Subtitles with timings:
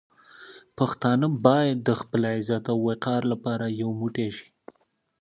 [0.77, 4.47] پښتانه باید د خپل عزت او وقار لپاره یو موټی شي.